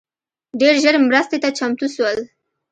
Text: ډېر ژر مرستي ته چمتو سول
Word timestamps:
ډېر 0.59 0.75
ژر 0.83 0.95
مرستي 1.07 1.37
ته 1.43 1.49
چمتو 1.57 1.87
سول 1.95 2.17